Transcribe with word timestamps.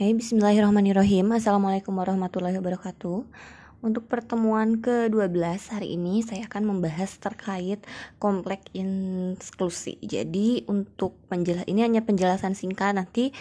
Hey, 0.00 0.16
bismillahirrahmanirrahim. 0.16 1.28
Assalamualaikum 1.36 1.92
warahmatullahi 1.92 2.56
wabarakatuh. 2.56 3.20
Untuk 3.84 4.08
pertemuan 4.08 4.80
ke-12 4.80 5.36
hari 5.76 5.92
ini 5.92 6.24
saya 6.24 6.48
akan 6.48 6.72
membahas 6.72 7.20
terkait 7.20 7.84
kompleks 8.16 8.64
inklusi. 8.72 10.00
Jadi 10.00 10.64
untuk 10.72 11.20
penjelas 11.28 11.68
ini 11.68 11.84
hanya 11.84 12.00
penjelasan 12.00 12.56
singkat 12.56 12.96
nanti 12.96 13.36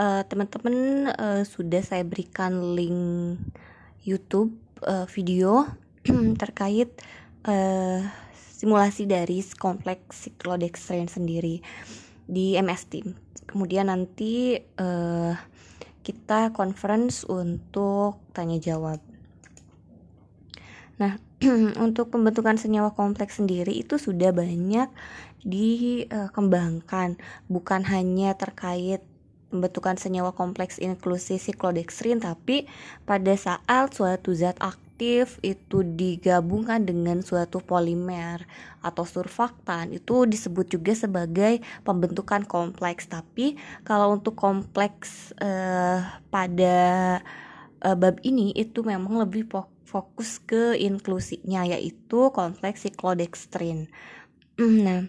uh, 0.00 0.24
teman-teman 0.24 1.12
uh, 1.12 1.44
sudah 1.44 1.84
saya 1.84 2.08
berikan 2.08 2.72
link 2.72 3.36
YouTube 4.00 4.56
uh, 4.88 5.04
video 5.12 5.68
terkait 6.40 6.88
uh, 7.44 8.00
simulasi 8.56 9.04
dari 9.04 9.44
kompleks 9.60 10.24
cyclodextrin 10.24 11.04
sendiri 11.04 11.60
di 12.24 12.56
MS 12.56 12.82
Team. 12.88 13.12
Kemudian 13.44 13.92
nanti 13.92 14.56
uh, 14.56 15.36
kita 16.08 16.56
conference 16.56 17.28
untuk 17.28 18.16
tanya 18.32 18.56
jawab. 18.56 18.96
Nah, 20.96 21.20
untuk 21.84 22.08
pembentukan 22.08 22.56
senyawa 22.56 22.96
kompleks 22.96 23.36
sendiri 23.36 23.76
itu 23.76 24.00
sudah 24.00 24.32
banyak 24.32 24.88
dikembangkan, 25.44 27.20
bukan 27.52 27.84
hanya 27.92 28.32
terkait 28.40 29.04
pembentukan 29.52 30.00
senyawa 30.00 30.32
kompleks 30.32 30.80
inklusi 30.80 31.36
siklodextrin, 31.36 32.24
tapi 32.24 32.64
pada 33.04 33.36
saat 33.36 33.92
suatu 33.92 34.32
zat 34.32 34.56
aktif 34.64 34.87
aktif 34.98 35.38
itu 35.46 35.86
digabungkan 35.86 36.82
dengan 36.82 37.22
suatu 37.22 37.62
polimer 37.62 38.42
atau 38.82 39.06
surfaktan. 39.06 39.94
Itu 39.94 40.26
disebut 40.26 40.74
juga 40.74 40.90
sebagai 40.90 41.62
pembentukan 41.86 42.42
kompleks. 42.42 43.06
Tapi 43.06 43.54
kalau 43.86 44.18
untuk 44.18 44.34
kompleks 44.34 45.30
eh, 45.38 46.02
pada 46.34 46.78
eh, 47.78 47.94
bab 47.94 48.18
ini 48.26 48.50
itu 48.58 48.82
memang 48.82 49.22
lebih 49.22 49.46
fokus 49.86 50.42
ke 50.42 50.74
inklusinya 50.74 51.62
yaitu 51.62 52.34
kompleks 52.34 52.82
siklodextrin 52.84 53.88
nah 54.58 55.06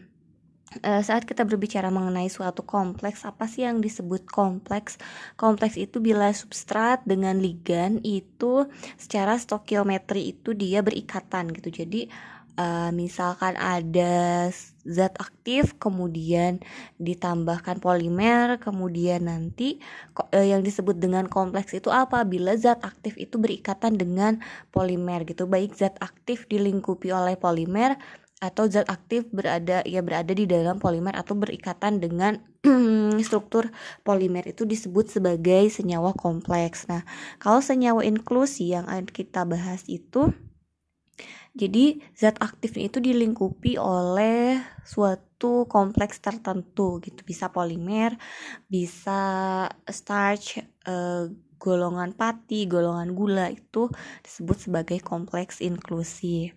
uh, 0.86 1.02
saat 1.02 1.25
kita 1.25 1.45
berbicara 1.45 1.89
mengenai 1.89 2.30
suatu 2.30 2.62
kompleks, 2.62 3.25
apa 3.25 3.50
sih 3.50 3.66
yang 3.66 3.81
disebut 3.81 4.30
kompleks? 4.30 5.02
Kompleks 5.36 5.76
itu 5.76 5.98
bila 5.98 6.30
substrat 6.31 7.02
dengan 7.06 7.42
ligan 7.42 7.98
itu 8.06 8.70
secara 8.95 9.38
stokiometri 9.42 10.38
itu 10.38 10.53
dia 10.53 10.86
berikatan 10.86 11.50
gitu. 11.53 11.70
Jadi 11.73 12.09
uh, 12.59 12.92
misalkan 12.92 13.56
ada 13.56 14.48
zat 14.84 15.16
aktif 15.22 15.78
kemudian 15.80 16.59
ditambahkan 17.00 17.80
polimer 17.80 18.59
kemudian 18.59 19.31
nanti 19.31 19.80
uh, 20.17 20.44
yang 20.44 20.66
disebut 20.66 21.00
dengan 21.00 21.31
kompleks 21.31 21.72
itu 21.78 21.88
apa 21.94 22.26
bila 22.28 22.58
zat 22.59 22.83
aktif 22.83 23.16
itu 23.16 23.39
berikatan 23.39 23.95
dengan 23.95 24.44
polimer 24.76 25.23
gitu 25.23 25.48
baik 25.48 25.78
zat 25.78 25.95
aktif 26.04 26.50
dilingkupi 26.52 27.14
oleh 27.14 27.39
polimer 27.39 27.95
atau 28.40 28.72
zat 28.72 28.88
aktif 28.88 29.28
berada 29.36 29.84
ya 29.84 30.00
berada 30.00 30.32
di 30.32 30.48
dalam 30.48 30.80
polimer 30.80 31.12
atau 31.12 31.36
berikatan 31.36 32.00
dengan 32.00 32.40
struktur 33.28 33.68
polimer 34.08 34.48
itu 34.48 34.64
disebut 34.64 35.12
sebagai 35.12 35.68
senyawa 35.68 36.16
kompleks. 36.16 36.88
Nah, 36.88 37.04
kalau 37.36 37.60
senyawa 37.60 38.08
inklusi 38.08 38.72
yang 38.72 38.88
kita 39.12 39.44
bahas 39.44 39.84
itu 39.92 40.32
jadi 41.52 42.00
zat 42.16 42.40
aktif 42.40 42.80
itu 42.80 43.04
dilingkupi 43.04 43.76
oleh 43.76 44.64
suatu 44.88 45.67
kompleks 45.67 46.23
tertentu 46.23 47.04
gitu, 47.04 47.20
bisa 47.28 47.52
polimer, 47.52 48.16
bisa 48.72 49.20
starch, 49.84 50.64
eh, 50.64 51.26
golongan 51.60 52.16
pati, 52.16 52.64
golongan 52.70 53.12
gula 53.12 53.52
itu 53.52 53.92
disebut 54.23 54.58
sebagai 54.70 55.04
kompleks 55.04 55.60
inklusi. 55.60 56.56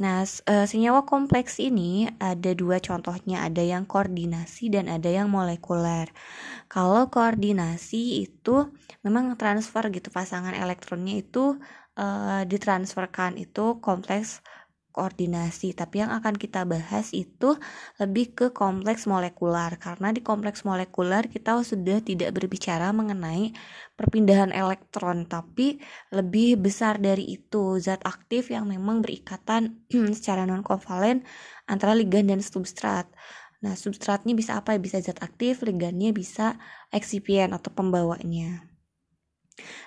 Nah, 0.00 0.24
senyawa 0.24 1.04
kompleks 1.04 1.60
ini 1.60 2.08
ada 2.16 2.56
dua 2.56 2.80
contohnya, 2.80 3.44
ada 3.44 3.60
yang 3.60 3.84
koordinasi 3.84 4.72
dan 4.72 4.88
ada 4.88 5.12
yang 5.12 5.28
molekuler. 5.28 6.08
Kalau 6.72 7.12
koordinasi 7.12 8.24
itu 8.24 8.72
memang 9.04 9.36
transfer 9.36 9.92
gitu 9.92 10.08
pasangan 10.08 10.56
elektronnya 10.56 11.20
itu 11.20 11.60
uh, 12.00 12.42
ditransferkan 12.48 13.36
itu 13.36 13.76
kompleks 13.84 14.40
koordinasi, 15.00 15.72
tapi 15.72 16.04
yang 16.04 16.12
akan 16.12 16.36
kita 16.36 16.68
bahas 16.68 17.16
itu 17.16 17.56
lebih 17.96 18.36
ke 18.36 18.46
kompleks 18.52 19.08
molekular 19.08 19.80
karena 19.80 20.12
di 20.12 20.20
kompleks 20.20 20.60
molekular 20.68 21.24
kita 21.24 21.56
sudah 21.64 22.04
tidak 22.04 22.36
berbicara 22.36 22.92
mengenai 22.92 23.56
perpindahan 23.96 24.52
elektron, 24.52 25.24
tapi 25.24 25.80
lebih 26.12 26.60
besar 26.60 27.00
dari 27.00 27.32
itu 27.32 27.80
zat 27.80 28.04
aktif 28.04 28.52
yang 28.52 28.68
memang 28.68 29.00
berikatan 29.00 29.88
secara 30.16 30.44
non 30.44 30.60
kovalen 30.60 31.24
antara 31.64 31.96
ligan 31.96 32.28
dan 32.28 32.44
substrat. 32.44 33.08
Nah, 33.64 33.72
substratnya 33.76 34.36
bisa 34.36 34.60
apa? 34.60 34.76
Bisa 34.76 35.00
zat 35.00 35.24
aktif, 35.24 35.64
ligannya 35.64 36.12
bisa 36.12 36.60
eksipien 36.92 37.52
atau 37.56 37.72
pembawanya. 37.72 38.69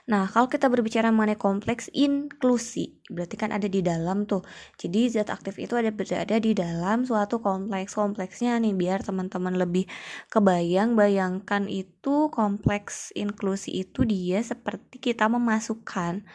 Nah, 0.09 0.28
kalau 0.31 0.47
kita 0.51 0.67
berbicara 0.67 1.09
mengenai 1.09 1.39
kompleks 1.39 1.88
inklusi, 1.94 3.00
berarti 3.07 3.35
kan 3.39 3.50
ada 3.56 3.67
di 3.67 3.79
dalam 3.79 4.25
tuh. 4.28 4.44
Jadi 4.75 5.11
zat 5.11 5.29
aktif 5.31 5.59
itu 5.59 5.73
ada 5.75 5.91
berada 5.94 6.35
di 6.39 6.51
dalam 6.56 7.07
suatu 7.07 7.39
kompleks. 7.39 7.95
Kompleksnya 7.95 8.57
nih 8.59 8.73
biar 8.75 9.03
teman-teman 9.03 9.56
lebih 9.56 9.85
kebayang, 10.34 10.97
bayangkan 10.97 11.67
itu 11.67 12.29
kompleks 12.34 13.11
inklusi 13.16 13.84
itu 13.85 14.03
dia 14.03 14.39
seperti 14.44 15.00
kita 15.00 15.29
memasukkan 15.31 16.25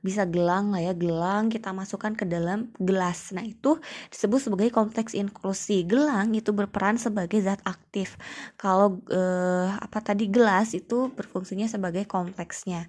bisa 0.00 0.24
gelang 0.24 0.72
lah 0.72 0.80
ya 0.80 0.92
gelang 0.96 1.52
kita 1.52 1.70
masukkan 1.76 2.16
ke 2.16 2.24
dalam 2.24 2.72
gelas. 2.80 3.36
Nah 3.36 3.44
itu 3.44 3.76
disebut 4.08 4.40
sebagai 4.48 4.70
kompleks 4.72 5.12
inklusi. 5.12 5.84
Gelang 5.84 6.32
itu 6.32 6.50
berperan 6.56 6.96
sebagai 6.96 7.40
zat 7.44 7.60
aktif. 7.68 8.16
Kalau 8.56 9.00
eh, 9.12 9.68
apa 9.76 10.00
tadi 10.00 10.32
gelas 10.32 10.72
itu 10.72 11.12
berfungsinya 11.12 11.68
sebagai 11.68 12.08
kompleksnya. 12.08 12.88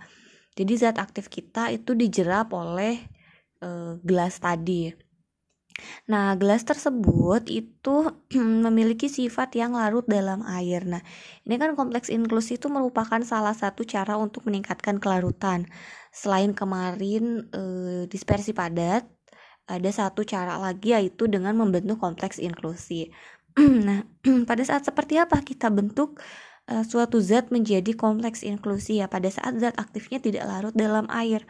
Jadi 0.56 0.74
zat 0.80 0.98
aktif 1.00 1.28
kita 1.28 1.72
itu 1.76 1.92
dijerap 1.96 2.56
oleh 2.56 3.00
eh, 3.60 3.94
gelas 4.02 4.40
tadi 4.40 5.11
Nah, 6.10 6.36
gelas 6.38 6.64
tersebut 6.66 7.48
itu 7.50 7.96
memiliki 8.66 9.08
sifat 9.08 9.56
yang 9.58 9.78
larut 9.78 10.06
dalam 10.08 10.44
air. 10.48 10.84
Nah, 10.86 11.02
ini 11.46 11.56
kan 11.62 11.74
kompleks 11.78 12.10
inklusi 12.12 12.58
itu 12.60 12.68
merupakan 12.68 13.20
salah 13.26 13.56
satu 13.56 13.86
cara 13.86 14.18
untuk 14.18 14.48
meningkatkan 14.48 14.98
kelarutan. 15.02 15.68
Selain 16.12 16.52
kemarin 16.52 17.48
e, 17.52 17.62
dispersi 18.12 18.52
padat, 18.52 19.08
ada 19.70 19.90
satu 19.94 20.28
cara 20.28 20.60
lagi 20.60 20.92
yaitu 20.92 21.32
dengan 21.32 21.56
membentuk 21.56 21.98
kompleks 22.02 22.38
inklusi. 22.42 23.12
nah, 23.88 24.04
pada 24.50 24.64
saat 24.66 24.84
seperti 24.84 25.20
apa 25.22 25.40
kita 25.44 25.72
bentuk 25.72 26.20
e, 26.68 26.84
suatu 26.84 27.24
zat 27.24 27.50
menjadi 27.54 27.96
kompleks 27.96 28.44
inklusi 28.44 29.00
ya? 29.00 29.08
Pada 29.08 29.32
saat 29.32 29.58
zat 29.62 29.76
aktifnya 29.80 30.20
tidak 30.20 30.44
larut 30.48 30.76
dalam 30.76 31.08
air 31.12 31.48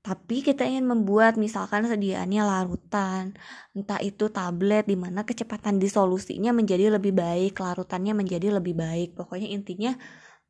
tapi 0.00 0.40
kita 0.40 0.64
ingin 0.64 0.88
membuat 0.88 1.36
misalkan 1.36 1.84
sediaannya 1.84 2.40
larutan 2.40 3.36
entah 3.76 4.00
itu 4.00 4.32
tablet 4.32 4.88
di 4.88 4.96
mana 4.96 5.28
kecepatan 5.28 5.76
disolusinya 5.76 6.56
menjadi 6.56 6.96
lebih 6.96 7.12
baik 7.12 7.60
larutannya 7.60 8.16
menjadi 8.16 8.48
lebih 8.56 8.74
baik. 8.80 9.08
Pokoknya 9.12 9.48
intinya 9.52 9.92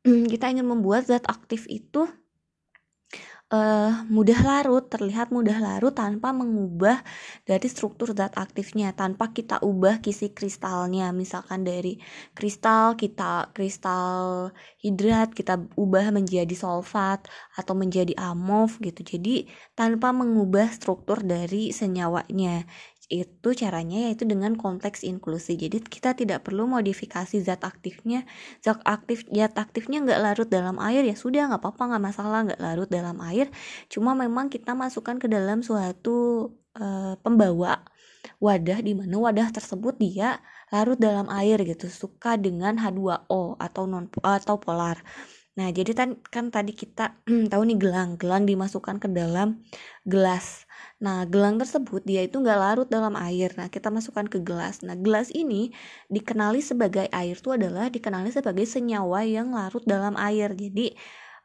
kita 0.31 0.45
ingin 0.55 0.67
membuat 0.71 1.11
zat 1.11 1.27
aktif 1.27 1.67
itu 1.67 2.07
uh, 3.51 4.07
mudah 4.07 4.39
larut, 4.41 4.87
terlihat 4.87 5.29
mudah 5.29 5.59
larut 5.59 5.91
tanpa 5.93 6.31
mengubah 6.31 7.03
dari 7.43 7.67
struktur 7.67 8.15
zat 8.15 8.33
aktifnya, 8.39 8.95
tanpa 8.95 9.35
kita 9.35 9.59
ubah 9.61 9.99
kisi 9.99 10.31
kristalnya. 10.31 11.11
Misalkan 11.11 11.67
dari 11.67 11.99
kristal 12.33 12.95
kita 12.95 13.51
kristal 13.51 14.49
hidrat 14.79 15.35
kita 15.35 15.59
ubah 15.75 16.09
menjadi 16.15 16.55
sulfat 16.55 17.27
atau 17.59 17.73
menjadi 17.75 18.15
amov 18.17 18.79
gitu. 18.79 19.03
Jadi 19.03 19.45
tanpa 19.75 20.15
mengubah 20.15 20.71
struktur 20.71 21.19
dari 21.21 21.75
senyawanya 21.75 22.65
itu 23.11 23.49
caranya 23.51 24.07
yaitu 24.07 24.23
dengan 24.23 24.55
kompleks 24.55 25.03
inklusi. 25.03 25.59
Jadi 25.59 25.83
kita 25.83 26.15
tidak 26.15 26.47
perlu 26.47 26.63
modifikasi 26.63 27.35
zat 27.43 27.67
aktifnya 27.67 28.23
zat 28.63 28.79
aktif 28.87 29.27
zat 29.27 29.59
aktifnya 29.59 29.99
nggak 30.07 30.19
larut 30.23 30.47
dalam 30.47 30.79
air 30.79 31.03
ya 31.03 31.15
sudah 31.19 31.51
nggak 31.51 31.59
apa-apa 31.59 31.83
nggak 31.91 32.03
masalah 32.07 32.39
nggak 32.47 32.61
larut 32.63 32.87
dalam 32.87 33.19
air. 33.27 33.51
Cuma 33.91 34.15
memang 34.15 34.47
kita 34.47 34.71
masukkan 34.71 35.19
ke 35.19 35.27
dalam 35.27 35.59
suatu 35.59 36.49
uh, 36.79 37.19
pembawa 37.19 37.83
wadah 38.39 38.79
di 38.79 38.95
mana 38.95 39.15
wadah 39.19 39.51
tersebut 39.51 39.99
dia 39.99 40.39
larut 40.71 40.95
dalam 40.95 41.27
air 41.27 41.59
gitu 41.67 41.91
suka 41.91 42.39
dengan 42.39 42.79
H2O 42.79 43.59
atau 43.59 43.83
non 43.91 44.07
atau 44.23 44.55
polar. 44.55 45.03
Nah, 45.51 45.67
jadi 45.67 45.91
kan, 45.91 46.09
kan 46.31 46.47
tadi 46.47 46.71
kita 46.71 47.19
tahu 47.51 47.61
nih 47.67 47.77
gelang, 47.77 48.15
gelang 48.15 48.47
dimasukkan 48.47 49.03
ke 49.03 49.07
dalam 49.11 49.59
gelas. 50.07 50.63
Nah, 51.01 51.25
gelang 51.25 51.57
tersebut 51.57 52.05
dia 52.05 52.21
itu 52.21 52.37
nggak 52.37 52.59
larut 52.61 52.87
dalam 52.87 53.17
air. 53.17 53.49
Nah, 53.57 53.67
kita 53.73 53.89
masukkan 53.89 54.29
ke 54.29 54.37
gelas. 54.39 54.85
Nah, 54.85 54.93
gelas 54.93 55.33
ini 55.33 55.73
dikenali 56.13 56.61
sebagai 56.61 57.09
air 57.09 57.35
itu 57.35 57.49
adalah 57.49 57.89
dikenali 57.89 58.29
sebagai 58.29 58.69
senyawa 58.69 59.25
yang 59.25 59.51
larut 59.57 59.81
dalam 59.89 60.13
air. 60.15 60.53
Jadi 60.53 60.93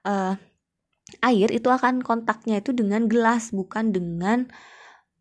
uh, 0.04 0.36
air 1.24 1.48
itu 1.50 1.68
akan 1.72 2.04
kontaknya 2.04 2.60
itu 2.60 2.76
dengan 2.76 3.08
gelas 3.08 3.50
bukan 3.54 3.96
dengan 3.96 4.44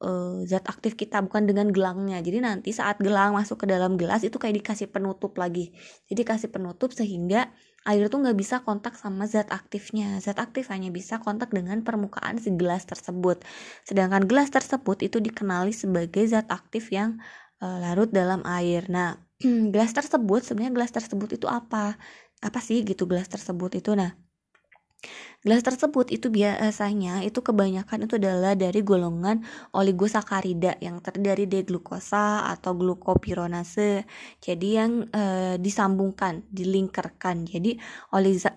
uh, 0.01 0.41
zat 0.49 0.65
aktif 0.67 0.97
kita 0.97 1.21
bukan 1.23 1.45
dengan 1.45 1.69
gelangnya 1.69 2.19
jadi 2.19 2.41
nanti 2.41 2.73
saat 2.73 2.97
gelang 2.99 3.37
masuk 3.37 3.63
ke 3.63 3.65
dalam 3.69 3.95
gelas 3.95 4.25
itu 4.25 4.35
kayak 4.35 4.65
dikasih 4.65 4.89
penutup 4.89 5.37
lagi 5.37 5.71
jadi 6.09 6.25
kasih 6.25 6.49
penutup 6.51 6.91
sehingga 6.91 7.53
air 7.85 8.09
tuh 8.09 8.19
nggak 8.25 8.37
bisa 8.37 8.55
kontak 8.65 8.97
sama 8.97 9.29
zat 9.29 9.53
aktifnya. 9.53 10.17
Zat 10.19 10.41
aktif 10.41 10.73
hanya 10.73 10.89
bisa 10.89 11.21
kontak 11.21 11.53
dengan 11.53 11.85
permukaan 11.85 12.41
si 12.41 12.49
gelas 12.57 12.83
tersebut. 12.89 13.45
Sedangkan 13.85 14.25
gelas 14.25 14.49
tersebut 14.49 15.05
itu 15.05 15.21
dikenali 15.21 15.71
sebagai 15.71 16.25
zat 16.25 16.49
aktif 16.49 16.89
yang 16.89 17.21
uh, 17.61 17.77
larut 17.81 18.09
dalam 18.09 18.41
air. 18.43 18.89
Nah 18.89 19.21
gelas 19.73 19.93
tersebut 19.93 20.41
sebenarnya 20.41 20.73
gelas 20.73 20.91
tersebut 20.97 21.37
itu 21.37 21.47
apa? 21.47 21.95
Apa 22.41 22.59
sih 22.59 22.81
gitu 22.81 23.05
gelas 23.05 23.29
tersebut 23.29 23.77
itu? 23.77 23.93
Nah 23.93 24.24
Gelas 25.45 25.61
tersebut 25.61 26.09
itu 26.09 26.33
biasanya 26.33 27.21
itu 27.21 27.37
kebanyakan 27.45 28.09
itu 28.09 28.17
adalah 28.17 28.57
dari 28.57 28.81
golongan 28.81 29.45
oligosakarida 29.77 30.81
yang 30.81 30.97
terdiri 31.05 31.45
dari 31.45 31.61
glukosa 31.61 32.49
atau 32.49 32.73
glukopironase. 32.73 34.09
Jadi 34.41 34.67
yang 34.73 35.05
e, 35.13 35.23
disambungkan, 35.61 36.49
dilingkarkan. 36.49 37.45
Jadi 37.45 37.77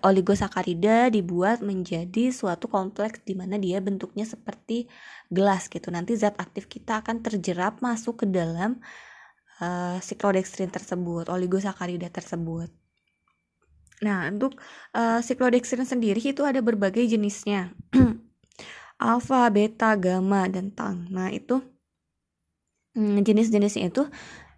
oligosakarida 0.01 1.13
dibuat 1.13 1.61
menjadi 1.61 2.33
suatu 2.33 2.65
kompleks 2.65 3.21
di 3.21 3.37
mana 3.37 3.61
dia 3.61 3.77
bentuknya 3.85 4.25
seperti 4.25 4.89
gelas 5.29 5.69
gitu. 5.69 5.93
Nanti 5.93 6.17
zat 6.17 6.41
aktif 6.41 6.65
kita 6.65 7.05
akan 7.05 7.21
terjerap 7.21 7.85
masuk 7.85 8.23
ke 8.23 8.25
dalam 8.25 8.81
siklodextrin 9.99 10.71
tersebut, 10.71 11.27
oligosakarida 11.27 12.07
tersebut. 12.07 12.71
Nah, 13.99 14.31
untuk 14.31 14.55
uh, 14.95 15.19
sendiri 15.21 16.19
itu 16.23 16.41
ada 16.47 16.63
berbagai 16.63 17.03
jenisnya. 17.03 17.75
Alfa, 18.99 19.47
beta, 19.51 19.95
gamma, 19.95 20.47
dan 20.51 20.71
tang. 20.75 21.07
Nah, 21.11 21.31
itu 21.31 21.63
hmm, 22.95 23.23
jenis-jenisnya 23.23 23.91
itu 23.91 24.07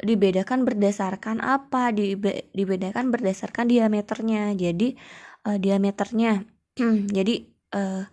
dibedakan 0.01 0.65
berdasarkan 0.65 1.41
apa? 1.41 1.93
Dibe 1.93 2.49
dibedakan 2.53 3.13
berdasarkan 3.13 3.69
diameternya. 3.69 4.53
Jadi 4.57 4.97
uh, 5.45 5.57
diameternya. 5.57 6.45
jadi 7.17 7.33
uh, 7.77 8.03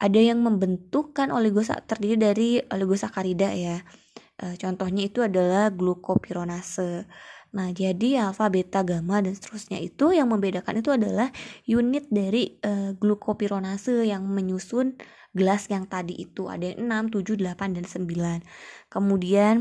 ada 0.00 0.20
yang 0.20 0.44
membentukkan 0.44 1.32
oligosa 1.32 1.80
terdiri 1.84 2.16
dari 2.20 2.48
oligosakarida 2.60 3.52
ya. 3.56 3.80
Uh, 4.40 4.56
contohnya 4.60 5.08
itu 5.08 5.24
adalah 5.24 5.72
glukopironase. 5.72 7.08
Nah, 7.54 7.70
jadi 7.70 8.18
alfa, 8.26 8.50
beta, 8.50 8.82
gamma 8.82 9.22
dan 9.22 9.38
seterusnya 9.38 9.78
itu 9.78 10.10
yang 10.10 10.26
membedakan 10.34 10.82
itu 10.82 10.90
adalah 10.90 11.30
unit 11.70 12.10
dari 12.10 12.58
uh, 12.66 12.90
glukopironase 12.98 14.02
yang 14.10 14.26
menyusun 14.26 14.98
gelas 15.34 15.70
yang 15.70 15.86
tadi 15.86 16.18
itu 16.18 16.50
ada 16.50 16.74
yang 16.74 17.10
6, 17.10 17.14
7, 17.14 17.38
8 17.38 17.78
dan 17.78 17.86
9. 17.86 18.42
Kemudian 18.90 19.54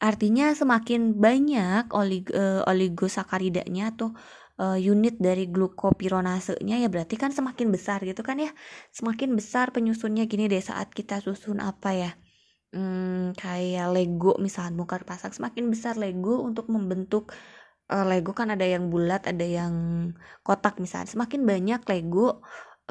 artinya 0.00 0.52
semakin 0.52 1.16
banyak 1.16 1.88
olig 1.96 2.28
uh, 2.32 2.64
oligosakaridanya 2.68 3.96
atau 3.96 4.12
uh, 4.60 4.76
unit 4.76 5.16
dari 5.16 5.48
glukopironasenya 5.48 6.76
ya 6.84 6.88
berarti 6.92 7.16
kan 7.16 7.32
semakin 7.32 7.72
besar 7.72 8.04
gitu 8.04 8.20
kan 8.20 8.36
ya. 8.36 8.52
Semakin 8.92 9.32
besar 9.32 9.72
penyusunnya 9.72 10.28
gini 10.28 10.44
deh 10.52 10.60
saat 10.60 10.92
kita 10.92 11.24
susun 11.24 11.64
apa 11.64 11.96
ya? 11.96 12.10
Hmm, 12.74 13.36
kayak 13.38 13.86
Lego 13.94 14.38
misalnya 14.38 14.74
bongkar 14.78 15.02
pasang 15.06 15.34
semakin 15.34 15.70
besar 15.70 15.94
Lego 15.98 16.42
untuk 16.42 16.66
membentuk 16.70 17.34
uh, 17.90 18.06
Lego 18.06 18.32
kan 18.32 18.54
ada 18.54 18.64
yang 18.64 18.88
bulat 18.88 19.26
ada 19.26 19.44
yang 19.44 19.74
kotak 20.46 20.78
misalnya. 20.78 21.10
Semakin 21.10 21.42
banyak 21.44 21.80
Lego 21.90 22.40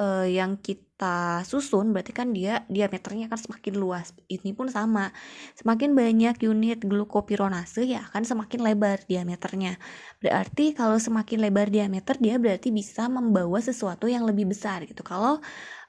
uh, 0.00 0.26
yang 0.28 0.60
kita 0.60 1.40
susun 1.48 1.92
berarti 1.96 2.12
kan 2.12 2.32
dia 2.36 2.64
diameternya 2.68 3.32
akan 3.32 3.40
semakin 3.40 3.74
luas. 3.80 4.12
Ini 4.28 4.52
pun 4.52 4.68
sama. 4.68 5.12
Semakin 5.56 5.96
banyak 5.96 6.36
unit 6.44 6.80
glukopironase 6.84 7.88
ya 7.88 8.04
akan 8.12 8.22
semakin 8.24 8.60
lebar 8.60 8.98
diameternya. 9.08 9.80
Berarti 10.20 10.76
kalau 10.76 11.00
semakin 11.00 11.38
lebar 11.40 11.68
diameter 11.72 12.16
dia 12.20 12.36
berarti 12.36 12.68
bisa 12.72 13.08
membawa 13.08 13.60
sesuatu 13.60 14.08
yang 14.08 14.24
lebih 14.28 14.48
besar 14.52 14.84
gitu. 14.84 15.00
Kalau 15.04 15.40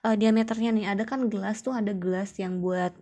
uh, 0.06 0.16
diameternya 0.16 0.72
nih 0.76 0.86
ada 0.88 1.04
kan 1.08 1.28
gelas 1.28 1.64
tuh 1.64 1.76
ada 1.76 1.92
gelas 1.92 2.36
yang 2.40 2.64
buat 2.64 2.96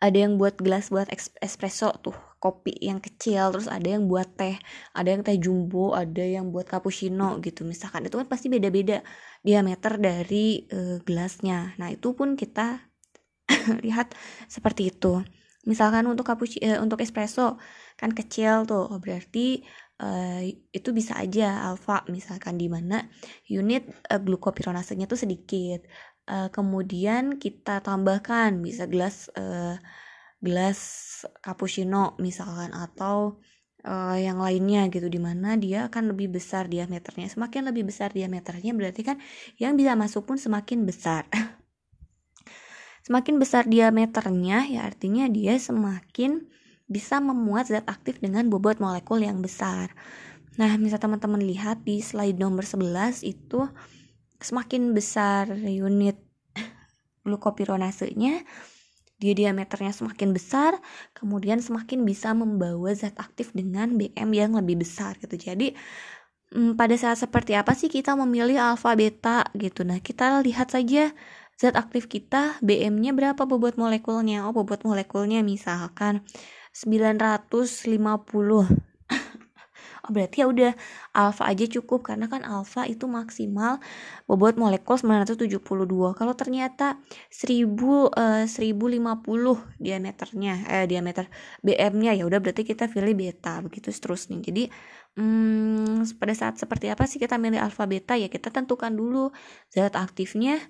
ada 0.00 0.16
yang 0.16 0.40
buat 0.40 0.56
gelas 0.56 0.88
buat 0.88 1.12
espresso 1.44 1.92
tuh 2.00 2.16
kopi 2.40 2.72
yang 2.80 3.04
kecil 3.04 3.52
terus 3.52 3.68
ada 3.68 3.84
yang 3.84 4.08
buat 4.08 4.24
teh 4.32 4.56
ada 4.96 5.08
yang 5.12 5.20
teh 5.20 5.36
jumbo 5.36 5.92
ada 5.92 6.24
yang 6.24 6.48
buat 6.48 6.64
cappuccino 6.64 7.36
gitu 7.44 7.68
misalkan. 7.68 8.08
Itu 8.08 8.16
kan 8.16 8.26
pasti 8.26 8.48
beda-beda 8.48 9.04
diameter 9.44 10.00
dari 10.00 10.64
uh, 10.72 10.98
gelasnya. 11.04 11.76
Nah 11.76 11.92
itu 11.92 12.16
pun 12.16 12.34
kita 12.34 12.80
lihat 13.84 14.16
seperti 14.48 14.88
itu. 14.88 15.20
Misalkan 15.68 16.08
untuk 16.08 16.24
cappuccino 16.24 16.64
uh, 16.64 16.80
untuk 16.80 17.04
espresso 17.04 17.60
kan 18.00 18.16
kecil 18.16 18.64
tuh 18.64 18.88
oh, 18.88 18.96
berarti 18.96 19.60
uh, 20.00 20.40
itu 20.72 20.88
bisa 20.96 21.20
aja 21.20 21.68
alfa 21.68 22.02
misalkan 22.08 22.56
di 22.56 22.72
mana 22.72 23.04
unit 23.52 23.84
uh, 24.08 24.16
glukopironasenya 24.16 25.04
tuh 25.04 25.20
sedikit 25.20 25.84
uh, 26.30 26.48
kemudian 26.54 27.42
kita 27.42 27.82
tambahkan 27.82 28.62
bisa 28.62 28.86
gelas 28.86 29.26
uh, 29.34 29.74
gelas 30.38 30.78
cappuccino 31.42 32.14
misalkan 32.22 32.70
atau 32.70 33.42
uh, 33.82 34.16
yang 34.16 34.38
lainnya 34.38 34.86
gitu 34.88 35.10
di 35.10 35.18
mana 35.18 35.58
dia 35.58 35.90
akan 35.90 36.14
lebih 36.14 36.38
besar 36.38 36.70
diameternya 36.70 37.26
semakin 37.26 37.68
lebih 37.74 37.90
besar 37.90 38.14
diameternya 38.14 38.72
berarti 38.72 39.02
kan 39.02 39.18
yang 39.58 39.74
bisa 39.74 39.98
masuk 39.98 40.24
pun 40.24 40.38
semakin 40.38 40.86
besar 40.86 41.26
semakin 43.06 43.36
besar 43.42 43.66
diameternya 43.66 44.70
ya 44.70 44.86
artinya 44.86 45.26
dia 45.28 45.58
semakin 45.58 46.46
bisa 46.90 47.22
memuat 47.22 47.70
zat 47.70 47.86
aktif 47.86 48.18
dengan 48.18 48.50
bobot 48.50 48.82
molekul 48.82 49.22
yang 49.22 49.38
besar. 49.38 49.94
Nah, 50.58 50.74
misal 50.74 50.98
teman-teman 50.98 51.38
lihat 51.38 51.86
di 51.86 52.02
slide 52.02 52.34
nomor 52.34 52.66
11 52.66 53.22
itu 53.22 53.70
semakin 54.40 54.96
besar 54.96 55.52
unit 55.68 56.16
glukopironasenya 57.24 58.44
dia 59.20 59.36
diameternya 59.36 59.92
semakin 59.92 60.32
besar 60.32 60.80
kemudian 61.12 61.60
semakin 61.60 62.08
bisa 62.08 62.32
membawa 62.32 62.96
zat 62.96 63.12
aktif 63.20 63.52
dengan 63.52 64.00
BM 64.00 64.32
yang 64.32 64.56
lebih 64.56 64.80
besar 64.80 65.20
gitu. 65.20 65.36
Jadi 65.36 65.76
hmm, 66.56 66.80
pada 66.80 66.96
saat 66.96 67.20
seperti 67.20 67.52
apa 67.52 67.76
sih 67.76 67.92
kita 67.92 68.16
memilih 68.16 68.56
alfa 68.56 68.96
beta 68.96 69.44
gitu? 69.52 69.84
Nah 69.84 70.00
kita 70.00 70.40
lihat 70.40 70.72
saja 70.72 71.12
zat 71.60 71.76
aktif 71.76 72.08
kita 72.08 72.56
BM-nya 72.64 73.12
berapa 73.12 73.44
bobot 73.44 73.76
molekulnya? 73.76 74.48
Oh 74.48 74.56
bobot 74.56 74.88
molekulnya 74.88 75.44
misalkan 75.44 76.24
950 76.72 78.89
oh 80.06 80.10
berarti 80.14 80.42
ya 80.42 80.46
udah 80.48 80.72
alfa 81.16 81.44
aja 81.50 81.64
cukup 81.68 82.06
karena 82.08 82.26
kan 82.30 82.42
alfa 82.46 82.86
itu 82.86 83.04
maksimal 83.04 83.82
bobot 84.24 84.56
molekul 84.56 84.96
972 84.96 85.60
kalau 86.16 86.34
ternyata 86.36 87.00
1000 87.32 87.66
uh, 87.66 88.44
1050 88.46 89.80
diameternya 89.80 90.54
eh 90.68 90.86
diameter 90.90 91.26
BM-nya 91.64 92.12
ya 92.16 92.24
udah 92.28 92.38
berarti 92.40 92.62
kita 92.64 92.88
pilih 92.88 93.14
beta 93.16 93.60
begitu 93.64 93.88
seterusnya 93.90 94.40
jadi 94.40 94.68
hmm, 95.18 96.06
pada 96.20 96.34
saat 96.36 96.54
seperti 96.60 96.88
apa 96.92 97.04
sih 97.08 97.18
kita 97.18 97.36
milih 97.36 97.60
alfa 97.60 97.84
beta 97.88 98.14
ya 98.14 98.28
kita 98.30 98.52
tentukan 98.54 98.92
dulu 98.92 99.32
zat 99.72 99.96
aktifnya 99.98 100.60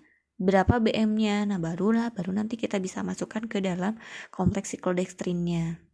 berapa 0.41 0.81
BM-nya. 0.81 1.45
Nah, 1.45 1.61
barulah 1.61 2.09
baru 2.17 2.33
nanti 2.33 2.57
kita 2.57 2.81
bisa 2.81 3.05
masukkan 3.05 3.45
ke 3.45 3.61
dalam 3.61 4.01
kompleks 4.33 4.73
siklodextrinnya. 4.73 5.90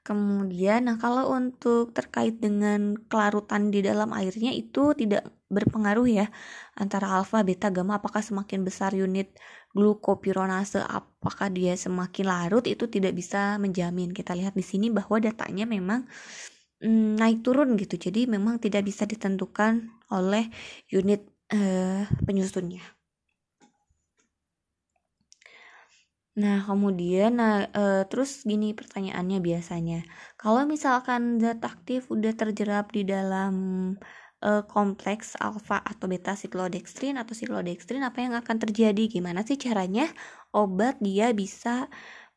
Kemudian, 0.00 0.88
nah 0.88 0.96
kalau 0.96 1.28
untuk 1.36 1.92
terkait 1.92 2.40
dengan 2.40 2.96
kelarutan 3.10 3.68
di 3.68 3.84
dalam 3.84 4.16
airnya 4.16 4.48
itu 4.48 4.96
tidak 4.96 5.28
berpengaruh 5.52 6.08
ya 6.08 6.26
antara 6.72 7.20
alfa, 7.20 7.44
beta, 7.44 7.68
gamma 7.68 8.00
apakah 8.00 8.24
semakin 8.24 8.64
besar 8.64 8.96
unit 8.96 9.36
glukopironase 9.76 10.80
apakah 10.80 11.52
dia 11.52 11.76
semakin 11.76 12.24
larut 12.32 12.64
itu 12.64 12.88
tidak 12.88 13.12
bisa 13.12 13.60
menjamin. 13.60 14.16
Kita 14.16 14.32
lihat 14.32 14.56
di 14.56 14.64
sini 14.64 14.88
bahwa 14.88 15.20
datanya 15.20 15.68
memang 15.68 16.08
mm, 16.80 17.20
naik 17.20 17.44
turun 17.44 17.76
gitu. 17.76 18.00
Jadi 18.00 18.24
memang 18.24 18.56
tidak 18.56 18.88
bisa 18.88 19.04
ditentukan 19.04 19.84
oleh 20.16 20.48
unit 20.96 21.28
uh, 21.52 22.08
penyusunnya. 22.24 22.99
Nah, 26.38 26.62
kemudian 26.62 27.30
nah 27.42 27.66
e, 27.74 28.06
terus 28.06 28.46
gini 28.46 28.70
pertanyaannya 28.78 29.38
biasanya. 29.42 30.06
Kalau 30.38 30.62
misalkan 30.62 31.42
zat 31.42 31.58
aktif 31.66 32.06
udah 32.14 32.32
terjerap 32.38 32.94
di 32.94 33.02
dalam 33.02 33.54
e, 34.38 34.48
kompleks 34.70 35.34
alfa 35.42 35.82
atau 35.82 36.06
beta 36.06 36.38
siklodextrin 36.38 37.18
atau 37.18 37.34
siklodextrin 37.34 38.02
apa 38.06 38.18
yang 38.22 38.34
akan 38.38 38.56
terjadi? 38.62 39.02
Gimana 39.10 39.42
sih 39.42 39.58
caranya 39.58 40.06
obat 40.54 41.02
dia 41.02 41.34
bisa 41.34 41.90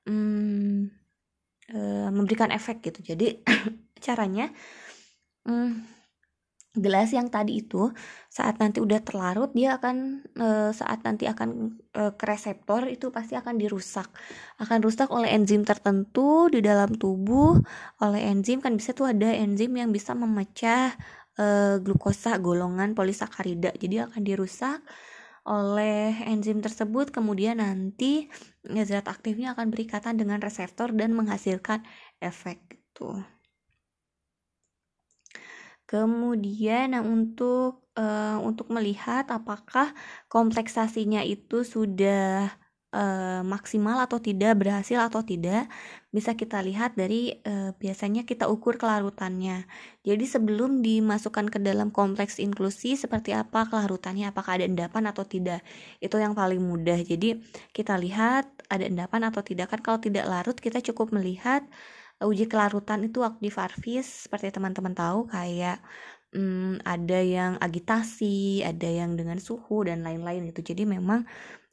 mm, 0.09 0.89
e, 1.73 1.79
memberikan 2.15 2.49
efek 2.49 2.81
gitu. 2.85 3.13
Jadi 3.13 3.45
caranya 4.05 4.49
mm, 5.47 6.02
gelas 6.73 7.13
yang 7.13 7.29
tadi 7.29 7.61
itu 7.61 7.93
saat 8.33 8.57
nanti 8.57 8.81
udah 8.81 8.97
terlarut 9.05 9.53
dia 9.53 9.77
akan 9.77 10.25
e, 10.33 10.47
saat 10.73 11.05
nanti 11.05 11.29
akan 11.29 11.77
e, 11.93 12.01
ke 12.17 12.25
reseptor 12.25 12.89
itu 12.89 13.13
pasti 13.13 13.37
akan 13.37 13.61
dirusak. 13.61 14.09
Akan 14.57 14.81
rusak 14.81 15.13
oleh 15.13 15.29
enzim 15.37 15.61
tertentu 15.61 16.49
di 16.49 16.65
dalam 16.65 16.89
tubuh. 16.97 17.61
Oleh 18.01 18.21
enzim 18.25 18.57
kan 18.57 18.73
bisa 18.73 18.97
tuh 18.97 19.13
ada 19.13 19.29
enzim 19.29 19.69
yang 19.77 19.93
bisa 19.93 20.17
memecah 20.17 20.97
e, 21.37 21.77
glukosa 21.77 22.41
golongan 22.41 22.97
polisakarida. 22.97 23.69
Jadi 23.77 24.01
akan 24.09 24.21
dirusak 24.25 24.81
oleh 25.45 26.25
enzim 26.25 26.57
tersebut. 26.65 27.13
Kemudian 27.13 27.61
nanti 27.61 28.33
zat 28.65 29.05
aktifnya 29.05 29.53
akan 29.53 29.69
berikatan 29.69 30.17
dengan 30.17 30.41
reseptor 30.41 30.89
dan 30.97 31.13
menghasilkan 31.13 31.85
efek 32.17 32.57
gitu 32.93 33.21
Kemudian 35.93 36.97
nah 36.97 37.05
untuk 37.05 37.85
uh, 37.93 38.41
untuk 38.41 38.73
melihat 38.73 39.29
apakah 39.29 39.93
kompleksasinya 40.25 41.21
itu 41.21 41.61
sudah 41.61 42.49
uh, 42.89 43.45
maksimal 43.45 44.01
atau 44.01 44.17
tidak, 44.17 44.57
berhasil 44.57 44.97
atau 44.97 45.21
tidak, 45.21 45.69
bisa 46.09 46.33
kita 46.33 46.65
lihat 46.65 46.97
dari 46.97 47.37
uh, 47.45 47.77
biasanya 47.77 48.25
kita 48.25 48.49
ukur 48.49 48.81
kelarutannya. 48.81 49.69
Jadi 50.01 50.25
sebelum 50.25 50.81
dimasukkan 50.81 51.53
ke 51.53 51.61
dalam 51.61 51.93
kompleks 51.93 52.41
inklusi 52.41 52.97
seperti 52.97 53.37
apa 53.37 53.69
kelarutannya, 53.69 54.33
apakah 54.33 54.57
ada 54.57 54.65
endapan 54.65 55.13
atau 55.13 55.29
tidak. 55.29 55.61
Itu 56.01 56.17
yang 56.17 56.33
paling 56.33 56.57
mudah. 56.57 56.97
Jadi 57.05 57.37
kita 57.69 58.01
lihat 58.01 58.49
ada 58.65 58.89
endapan 58.89 59.29
atau 59.29 59.45
tidak 59.45 59.69
kan 59.69 59.77
kalau 59.85 60.01
tidak 60.01 60.25
larut 60.25 60.57
kita 60.57 60.81
cukup 60.81 61.13
melihat 61.13 61.61
uji 62.27 62.45
kelarutan 62.51 63.03
itu 63.07 63.23
waktu 63.23 63.49
di 63.49 63.51
Farvis 63.53 64.27
seperti 64.27 64.53
teman-teman 64.55 64.93
tahu 64.95 65.27
kayak 65.29 65.79
hmm, 66.33 66.83
ada 66.83 67.19
yang 67.21 67.51
agitasi, 67.61 68.65
ada 68.65 68.89
yang 68.89 69.15
dengan 69.15 69.37
suhu 69.37 69.85
dan 69.87 70.01
lain-lain 70.01 70.49
itu. 70.49 70.59
Jadi 70.65 70.83
memang 70.83 71.23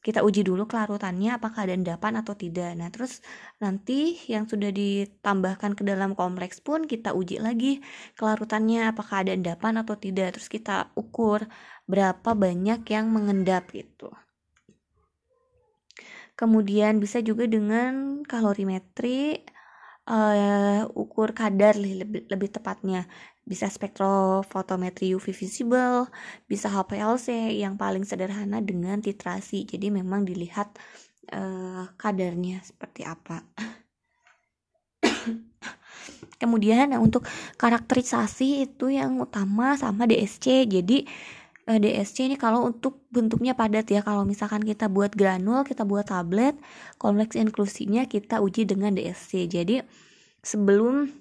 kita 0.01 0.25
uji 0.25 0.41
dulu 0.41 0.65
kelarutannya 0.65 1.37
apakah 1.37 1.69
ada 1.69 1.77
endapan 1.77 2.25
atau 2.25 2.33
tidak. 2.33 2.73
Nah, 2.73 2.89
terus 2.89 3.21
nanti 3.61 4.17
yang 4.33 4.49
sudah 4.49 4.73
ditambahkan 4.73 5.77
ke 5.77 5.83
dalam 5.85 6.17
kompleks 6.17 6.65
pun 6.65 6.89
kita 6.89 7.13
uji 7.13 7.37
lagi 7.37 7.85
kelarutannya 8.17 8.89
apakah 8.89 9.29
ada 9.29 9.37
endapan 9.37 9.85
atau 9.85 9.97
tidak. 10.01 10.41
Terus 10.41 10.49
kita 10.49 10.93
ukur 10.97 11.45
berapa 11.85 12.33
banyak 12.33 12.81
yang 12.89 13.13
mengendap 13.13 13.69
gitu. 13.77 14.09
Kemudian 16.33 16.97
bisa 16.97 17.21
juga 17.21 17.45
dengan 17.45 18.25
kalorimetri 18.25 19.45
uh, 20.11 20.91
ukur 20.99 21.31
kadar 21.31 21.79
lebih, 21.79 22.27
lebih 22.27 22.51
tepatnya 22.51 23.07
bisa 23.47 23.71
spektrofotometri 23.71 25.15
UV 25.15 25.31
visible, 25.35 26.11
bisa 26.51 26.71
HPLC 26.71 27.55
yang 27.59 27.79
paling 27.79 28.03
sederhana 28.03 28.59
dengan 28.63 28.99
titrasi. 28.99 29.67
Jadi 29.67 29.91
memang 29.91 30.27
dilihat 30.27 30.75
uh, 31.35 31.91
kadarnya 31.95 32.63
seperti 32.63 33.07
apa. 33.07 33.43
Kemudian 36.41 36.95
untuk 36.99 37.27
karakterisasi 37.59 38.67
itu 38.71 38.91
yang 38.91 39.19
utama 39.19 39.75
sama 39.79 40.07
DSC. 40.07 40.67
Jadi 40.71 41.07
DSC 41.79 42.27
ini 42.27 42.37
kalau 42.41 42.67
untuk 42.67 43.05
bentuknya 43.15 43.55
padat 43.55 43.87
ya. 43.87 44.01
Kalau 44.03 44.27
misalkan 44.27 44.65
kita 44.65 44.91
buat 44.91 45.15
granul, 45.15 45.63
kita 45.63 45.87
buat 45.87 46.09
tablet, 46.11 46.57
kompleks 46.99 47.37
inklusinya 47.39 48.09
kita 48.09 48.43
uji 48.43 48.67
dengan 48.67 48.97
DSC. 48.97 49.47
Jadi 49.47 49.85
sebelum 50.43 51.13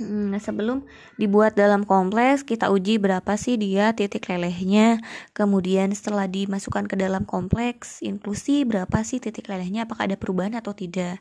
Hmm, 0.00 0.32
sebelum 0.40 0.88
dibuat 1.20 1.52
dalam 1.60 1.84
kompleks, 1.84 2.40
kita 2.40 2.72
uji 2.72 2.96
berapa 2.96 3.36
sih 3.36 3.60
dia 3.60 3.92
titik 3.92 4.32
lelehnya. 4.32 4.96
Kemudian 5.36 5.92
setelah 5.92 6.24
dimasukkan 6.24 6.88
ke 6.88 6.96
dalam 6.96 7.28
kompleks 7.28 8.00
inklusi, 8.00 8.64
berapa 8.64 9.04
sih 9.04 9.20
titik 9.20 9.52
lelehnya, 9.52 9.84
apakah 9.84 10.08
ada 10.08 10.16
perubahan 10.16 10.56
atau 10.56 10.72
tidak. 10.72 11.20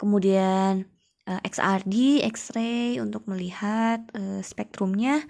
Kemudian 0.00 0.88
eh, 1.28 1.40
XRD, 1.44 2.24
X-ray 2.32 2.96
untuk 2.96 3.28
melihat 3.28 4.00
uh, 4.16 4.40
spektrumnya. 4.40 5.20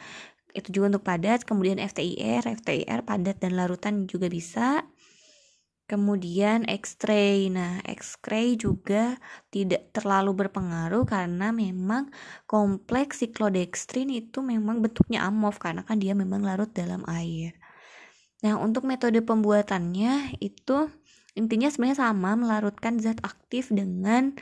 Itu 0.54 0.70
juga 0.70 0.96
untuk 0.96 1.04
padat. 1.04 1.42
Kemudian 1.42 1.82
FTIR, 1.82 2.46
FTIR 2.46 3.02
padat 3.02 3.42
dan 3.42 3.58
larutan 3.58 4.06
juga 4.06 4.30
bisa. 4.30 4.86
Kemudian 5.84 6.64
X-ray. 6.64 7.52
Nah, 7.52 7.84
X-ray 7.84 8.56
juga 8.56 9.20
tidak 9.52 9.92
terlalu 9.92 10.46
berpengaruh 10.46 11.04
karena 11.04 11.52
memang 11.52 12.08
kompleks 12.48 13.20
siklodextrin 13.20 14.08
itu 14.08 14.40
memang 14.40 14.80
bentuknya 14.80 15.28
amorf 15.28 15.60
karena 15.60 15.84
kan 15.84 16.00
dia 16.00 16.16
memang 16.16 16.40
larut 16.40 16.72
dalam 16.72 17.04
air. 17.04 17.52
Nah, 18.40 18.56
untuk 18.56 18.88
metode 18.88 19.20
pembuatannya 19.20 20.40
itu 20.40 20.88
intinya 21.36 21.68
sebenarnya 21.68 22.08
sama 22.08 22.32
melarutkan 22.38 22.96
zat 22.96 23.20
aktif 23.20 23.68
dengan 23.68 24.32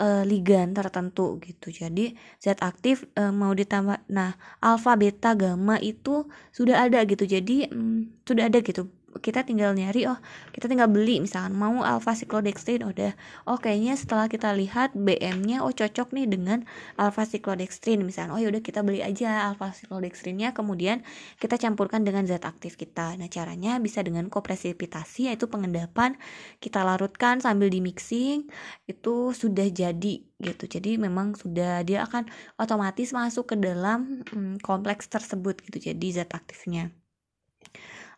uh, 0.00 0.22
ligan 0.24 0.72
tertentu 0.72 1.40
gitu. 1.42 1.72
Jadi 1.72 2.16
zat 2.40 2.60
aktif 2.64 3.04
uh, 3.16 3.32
mau 3.32 3.52
ditambah 3.52 4.08
nah 4.12 4.36
alfa 4.60 4.96
beta 4.96 5.36
gamma 5.36 5.76
itu 5.80 6.26
sudah 6.52 6.84
ada 6.86 7.04
gitu. 7.04 7.24
Jadi 7.24 7.68
um, 7.72 8.08
sudah 8.24 8.48
ada 8.48 8.58
gitu 8.64 8.88
kita 9.18 9.42
tinggal 9.42 9.72
nyari 9.72 10.06
oh 10.06 10.18
kita 10.52 10.68
tinggal 10.70 10.88
beli 10.88 11.20
misalkan 11.22 11.56
mau 11.56 11.82
alpha 11.82 12.12
cyclodextrin 12.14 12.84
udah 12.84 13.12
oh 13.48 13.58
kayaknya 13.58 13.94
setelah 13.98 14.26
kita 14.30 14.52
lihat 14.52 14.94
BM-nya 14.94 15.64
oh 15.64 15.72
cocok 15.72 16.12
nih 16.14 16.26
dengan 16.28 16.64
alpha 17.00 17.26
cyclodextrin 17.26 18.02
misalkan 18.04 18.36
oh 18.36 18.40
yaudah 18.40 18.60
kita 18.60 18.80
beli 18.84 19.00
aja 19.00 19.50
alpha 19.50 19.72
cyclodextrinnya 19.72 20.52
kemudian 20.52 21.02
kita 21.36 21.56
campurkan 21.56 22.02
dengan 22.06 22.24
zat 22.28 22.44
aktif 22.46 22.78
kita. 22.78 23.16
Nah 23.18 23.28
caranya 23.28 23.78
bisa 23.82 24.00
dengan 24.00 24.28
kopresipitasi 24.30 25.32
yaitu 25.32 25.50
pengendapan 25.50 26.16
kita 26.62 26.82
larutkan 26.82 27.40
sambil 27.42 27.68
di 27.68 27.80
mixing 27.84 28.48
itu 28.86 29.32
sudah 29.32 29.66
jadi 29.68 30.22
gitu. 30.40 30.64
Jadi 30.68 31.00
memang 31.00 31.34
sudah 31.38 31.82
dia 31.82 32.04
akan 32.04 32.28
otomatis 32.60 33.12
masuk 33.12 33.54
ke 33.54 33.56
dalam 33.56 34.22
hmm, 34.30 34.60
kompleks 34.62 35.08
tersebut 35.08 35.60
gitu 35.64 35.92
jadi 35.92 36.22
zat 36.22 36.32
aktifnya 36.36 36.92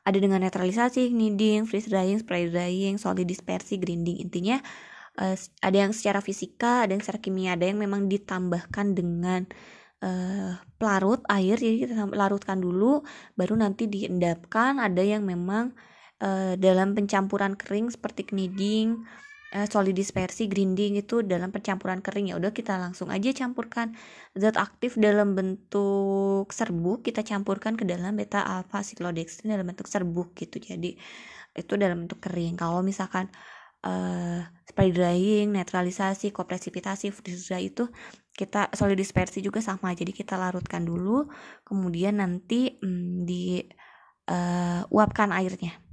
ada 0.09 0.17
dengan 0.17 0.41
netralisasi, 0.41 1.13
kneading, 1.13 1.69
freeze 1.69 1.93
drying, 1.93 2.17
spray 2.17 2.49
drying, 2.49 2.97
solid 2.97 3.29
dispersi, 3.29 3.77
grinding. 3.77 4.25
Intinya 4.25 4.57
uh, 5.21 5.37
ada 5.61 5.77
yang 5.77 5.93
secara 5.93 6.25
fisika, 6.25 6.89
ada 6.89 6.97
yang 6.97 7.05
secara 7.05 7.21
kimia, 7.21 7.61
ada 7.61 7.69
yang 7.69 7.77
memang 7.77 8.09
ditambahkan 8.09 8.97
dengan 8.97 9.45
uh, 10.01 10.57
pelarut 10.81 11.21
air. 11.29 11.61
Jadi 11.61 11.85
kita 11.85 12.09
larutkan 12.09 12.57
dulu, 12.65 13.05
baru 13.37 13.61
nanti 13.61 13.85
diendapkan. 13.85 14.81
Ada 14.81 15.05
yang 15.05 15.29
memang 15.29 15.77
uh, 16.25 16.57
dalam 16.57 16.97
pencampuran 16.97 17.53
kering 17.53 17.93
seperti 17.93 18.33
kneading, 18.33 19.05
uh, 19.55 19.67
solid 19.69 19.97
dispersi 19.97 20.47
grinding 20.51 21.01
itu 21.01 21.25
dalam 21.25 21.49
pencampuran 21.55 22.05
kering. 22.05 22.33
Ya 22.33 22.37
udah 22.37 22.53
kita 22.53 22.77
langsung 22.77 23.09
aja 23.09 23.33
campurkan. 23.33 23.97
Zat 24.37 24.57
aktif 24.61 24.97
dalam 25.01 25.33
bentuk 25.33 26.51
serbuk 26.53 27.05
kita 27.07 27.25
campurkan 27.25 27.75
ke 27.79 27.85
dalam 27.89 28.17
beta 28.17 28.45
alpha 28.45 28.85
cyclodextrin 28.85 29.55
dalam 29.55 29.69
bentuk 29.69 29.89
serbuk 29.89 30.37
gitu. 30.37 30.61
Jadi 30.61 30.97
itu 31.57 31.73
dalam 31.81 32.07
bentuk 32.07 32.21
kering. 32.21 32.61
Kalau 32.61 32.85
misalkan 32.85 33.33
uh, 33.85 34.45
spray 34.69 34.93
drying 34.93 35.55
netralisasi 35.55 36.31
kopresipitasi 36.31 37.11
freeze 37.11 37.49
dry 37.49 37.69
itu 37.73 37.89
kita 38.37 38.71
solid 38.77 38.99
dispersi 39.01 39.41
juga 39.43 39.65
sama. 39.65 39.97
Jadi 39.97 40.13
kita 40.15 40.37
larutkan 40.39 40.85
dulu 40.87 41.27
kemudian 41.67 42.21
nanti 42.21 42.79
hmm, 42.79 43.27
di 43.27 43.65
uh, 44.31 44.85
uapkan 44.93 45.33
airnya 45.35 45.88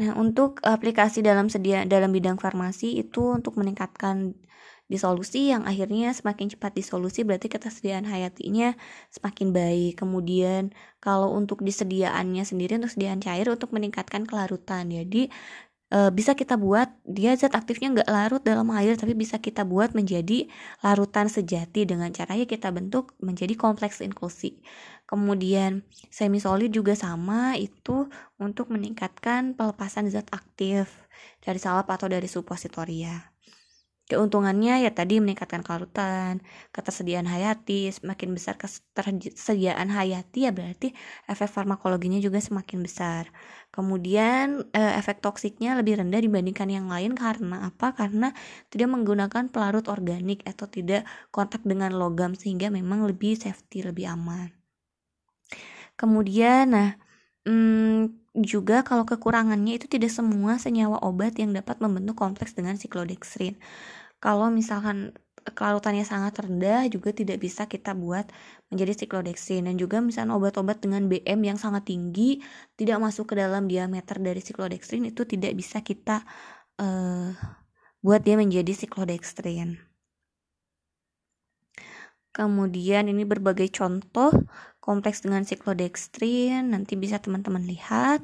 Nah, 0.00 0.16
untuk 0.16 0.64
aplikasi 0.64 1.20
dalam 1.20 1.52
sedia 1.52 1.84
dalam 1.84 2.10
bidang 2.16 2.40
farmasi 2.40 2.96
itu 3.02 3.36
untuk 3.36 3.60
meningkatkan 3.60 4.32
disolusi 4.90 5.52
yang 5.54 5.62
akhirnya 5.70 6.10
semakin 6.10 6.50
cepat 6.50 6.72
disolusi 6.74 7.22
berarti 7.22 7.46
ketersediaan 7.52 8.08
hayatinya 8.08 8.74
semakin 9.12 9.48
baik. 9.54 10.00
Kemudian 10.02 10.72
kalau 11.04 11.30
untuk 11.36 11.62
disediaannya 11.62 12.42
sendiri 12.42 12.80
untuk 12.80 12.90
sediaan 12.96 13.20
cair 13.22 13.46
untuk 13.52 13.70
meningkatkan 13.76 14.24
kelarutan. 14.26 14.88
Jadi 14.90 15.30
e, 15.90 15.98
bisa 16.14 16.32
kita 16.38 16.54
buat 16.56 16.88
dia 17.04 17.34
zat 17.34 17.54
aktifnya 17.54 17.92
nggak 17.94 18.10
larut 18.10 18.42
dalam 18.42 18.70
air 18.74 18.94
tapi 18.96 19.12
bisa 19.18 19.38
kita 19.42 19.66
buat 19.66 19.92
menjadi 19.92 20.46
larutan 20.82 21.26
sejati 21.30 21.86
dengan 21.86 22.10
caranya 22.14 22.46
kita 22.46 22.70
bentuk 22.70 23.14
menjadi 23.22 23.54
kompleks 23.58 24.00
inklusi. 24.02 24.62
Kemudian 25.06 25.82
semi 26.10 26.38
solid 26.38 26.70
juga 26.70 26.94
sama 26.94 27.58
itu 27.58 28.06
untuk 28.38 28.70
meningkatkan 28.70 29.58
pelepasan 29.58 30.06
zat 30.10 30.30
aktif 30.30 30.90
dari 31.42 31.58
salep 31.58 31.86
atau 31.90 32.06
dari 32.06 32.26
suppositoria 32.30 33.29
Keuntungannya 34.10 34.82
ya 34.82 34.90
tadi 34.90 35.22
meningkatkan 35.22 35.62
kelarutan, 35.62 36.42
ketersediaan 36.74 37.30
hayati, 37.30 37.94
semakin 37.94 38.34
besar 38.34 38.58
ketersediaan 38.58 39.86
hayati 39.86 40.38
ya 40.44 40.50
berarti 40.50 40.90
efek 41.30 41.46
farmakologinya 41.46 42.18
juga 42.18 42.42
semakin 42.42 42.82
besar. 42.82 43.30
Kemudian 43.70 44.66
eh, 44.74 44.98
efek 44.98 45.22
toksiknya 45.22 45.78
lebih 45.78 46.02
rendah 46.02 46.18
dibandingkan 46.26 46.66
yang 46.74 46.90
lain 46.90 47.14
karena 47.14 47.70
apa? 47.70 47.94
Karena 47.94 48.34
tidak 48.66 48.90
menggunakan 48.90 49.46
pelarut 49.46 49.86
organik 49.86 50.42
atau 50.42 50.66
tidak 50.66 51.06
kontak 51.30 51.62
dengan 51.62 51.94
logam 51.94 52.34
sehingga 52.34 52.66
memang 52.66 53.06
lebih 53.06 53.38
safety, 53.38 53.86
lebih 53.86 54.10
aman. 54.10 54.50
Kemudian 55.94 56.74
nah 56.74 56.98
hmm, 57.46 58.10
juga 58.34 58.82
kalau 58.82 59.06
kekurangannya 59.06 59.78
itu 59.78 59.86
tidak 59.86 60.10
semua 60.10 60.58
senyawa 60.58 60.98
obat 61.02 61.38
yang 61.38 61.54
dapat 61.54 61.78
membentuk 61.78 62.18
kompleks 62.18 62.58
dengan 62.58 62.74
siklodextrin 62.74 63.54
kalau 64.20 64.52
misalkan 64.52 65.16
kelarutannya 65.40 66.04
sangat 66.04 66.36
rendah 66.44 66.84
juga 66.92 67.16
tidak 67.16 67.40
bisa 67.40 67.64
kita 67.64 67.96
buat 67.96 68.28
menjadi 68.68 68.92
siklodextrin 69.04 69.64
dan 69.66 69.80
juga 69.80 70.04
misalnya 70.04 70.36
obat-obat 70.36 70.84
dengan 70.84 71.08
BM 71.08 71.40
yang 71.40 71.58
sangat 71.58 71.88
tinggi 71.88 72.44
tidak 72.76 73.00
masuk 73.00 73.32
ke 73.32 73.34
dalam 73.40 73.64
diameter 73.64 74.20
dari 74.20 74.44
siklodextrin 74.44 75.08
itu 75.08 75.24
tidak 75.24 75.56
bisa 75.56 75.80
kita 75.80 76.22
uh, 76.76 77.32
buat 78.04 78.20
dia 78.20 78.36
menjadi 78.36 78.72
siklodextrin. 78.76 79.80
Kemudian 82.30 83.10
ini 83.10 83.26
berbagai 83.26 83.74
contoh 83.74 84.30
kompleks 84.78 85.26
dengan 85.26 85.42
siklodextrin 85.42 86.70
nanti 86.70 86.94
bisa 86.94 87.18
teman-teman 87.18 87.66
lihat 87.66 88.22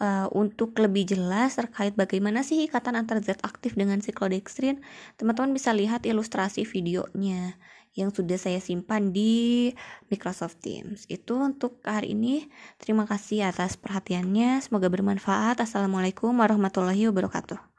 uh, 0.00 0.26
untuk 0.34 0.74
lebih 0.78 1.06
jelas 1.06 1.58
terkait 1.58 1.94
bagaimana 1.94 2.42
sih 2.42 2.66
ikatan 2.66 2.98
antar 2.98 3.20
zat 3.22 3.42
aktif 3.42 3.74
dengan 3.78 4.00
siklodextrin, 4.00 4.82
teman-teman 5.20 5.54
bisa 5.54 5.70
lihat 5.74 6.06
ilustrasi 6.08 6.66
videonya 6.66 7.58
yang 7.94 8.10
sudah 8.10 8.34
saya 8.34 8.58
simpan 8.58 9.14
di 9.14 9.70
Microsoft 10.10 10.58
Teams. 10.62 11.06
Itu 11.06 11.38
untuk 11.38 11.78
hari 11.86 12.18
ini. 12.18 12.50
Terima 12.82 13.06
kasih 13.06 13.46
atas 13.54 13.78
perhatiannya. 13.78 14.58
Semoga 14.66 14.90
bermanfaat. 14.90 15.62
Assalamualaikum 15.62 16.34
warahmatullahi 16.34 17.06
wabarakatuh. 17.10 17.73